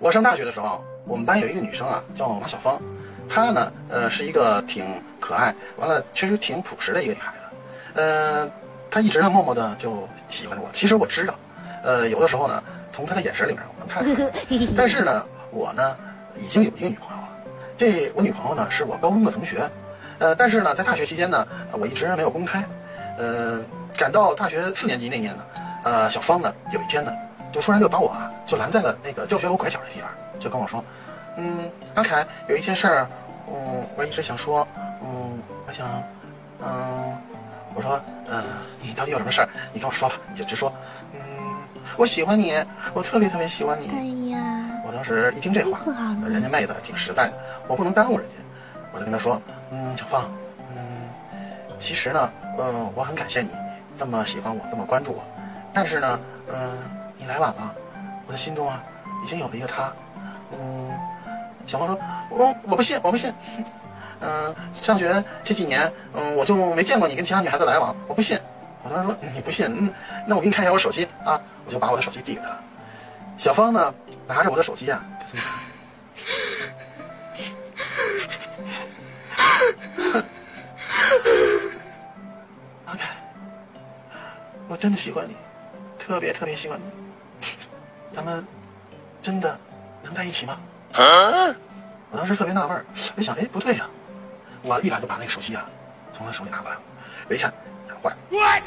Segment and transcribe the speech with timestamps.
[0.00, 2.80] 我上大学的时候，我们班有一个女生啊，叫马小芳，
[3.28, 4.84] 她呢，呃，是一个挺
[5.18, 8.48] 可爱，完了确实挺朴实的一个女孩子，呃，
[8.88, 10.68] 她一直呢默默的就喜欢着我。
[10.72, 11.34] 其实我知道，
[11.82, 12.62] 呃，有的时候呢，
[12.92, 14.30] 从她的眼神里面我能看出来，
[14.78, 15.96] 但是呢，我呢
[16.36, 17.28] 已经有一个女朋友了，
[17.76, 19.68] 这我女朋友呢是我高中的同学，
[20.20, 22.64] 呃，但是呢，在大学期间呢，我一直没有公开，
[23.18, 23.64] 呃，
[23.96, 25.42] 赶到大学四年级那年呢，
[25.82, 27.10] 呃，小芳呢有一天呢。
[27.52, 30.84] 就突然就把我啊，就拦在了那个教学楼拐角的地方，就跟我说
[31.36, 33.08] ：“嗯，阿凯，有一件事儿，
[33.48, 34.66] 嗯，我一直想说，
[35.02, 35.86] 嗯，我想，
[36.60, 37.16] 嗯，
[37.74, 38.44] 我说，嗯，
[38.80, 39.48] 你到底有什么事儿？
[39.72, 40.72] 你跟我说吧，你就直说。
[41.14, 41.20] 嗯，
[41.96, 42.54] 我喜欢你，
[42.92, 43.88] 我特别特别喜欢你。
[43.88, 44.04] 哎
[44.36, 45.80] 呀，我当时一听这话，
[46.28, 47.32] 人家妹子挺实在的，
[47.66, 48.34] 我不能耽误人家，
[48.92, 50.30] 我就跟她说：嗯，小芳，
[50.70, 51.08] 嗯，
[51.78, 53.48] 其实呢，嗯，我很感谢你
[53.96, 55.24] 这么喜欢我，这么关注我，
[55.72, 56.78] 但是呢，嗯。”
[57.18, 57.74] 你来晚了，
[58.26, 58.82] 我的心中啊，
[59.24, 59.92] 已经有了一个他。
[60.52, 60.90] 嗯，
[61.66, 61.98] 小芳说，
[62.30, 63.34] 我我不信，我不信。
[64.20, 68.38] 嗯，上学这几年，嗯，我就没见过你跟其他女孩子来往，我不信。
[68.82, 69.92] 我当时说你不信，嗯，
[70.26, 72.56] 那我给你看一下我手机啊，我就把我的手机递给他。
[73.36, 73.94] 小芳呢，
[74.26, 75.52] 拿着我的手机啊，这么看。
[82.86, 83.02] OK，
[84.66, 85.36] 我真的喜欢你，
[85.98, 86.84] 特别特别喜欢你。
[88.12, 88.46] 咱们
[89.22, 89.58] 真的
[90.02, 90.58] 能在一起吗？
[92.10, 92.84] 我当时特别纳闷，
[93.16, 93.86] 我想，哎，不对呀，
[94.62, 95.64] 我一把就把那个手机啊
[96.16, 96.82] 从他手里拿过来了。
[97.28, 97.52] 我一看，
[98.02, 98.62] 坏，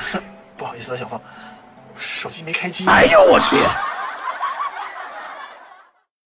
[0.55, 1.19] 不好意思啊，小芳，
[1.97, 2.87] 手机没开机。
[2.87, 3.55] 哎呦我去！